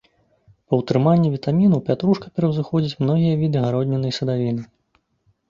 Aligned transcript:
Па 0.69 0.77
ўтрыманні 0.79 1.29
вітамінаў 1.33 1.83
пятрушка 1.89 2.31
пераўзыходзіць 2.39 2.99
многія 3.03 3.37
віды 3.45 3.57
гародніны 3.67 4.07
і 4.15 4.19
садавіны. 4.21 4.63